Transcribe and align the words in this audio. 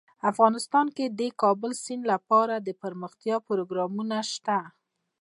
افغانستان 0.31 0.87
کې 0.95 1.05
د 1.09 1.13
د 1.19 1.21
کابل 1.41 1.71
سیند 1.83 2.03
لپاره 2.13 2.53
دپرمختیا 2.67 3.35
پروګرامونه 3.47 4.17
شته. 4.31 4.59